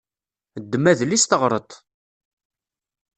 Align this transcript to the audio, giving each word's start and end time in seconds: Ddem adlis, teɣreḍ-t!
Ddem 0.63 0.85
adlis, 0.91 1.23
teɣreḍ-t! 1.25 1.71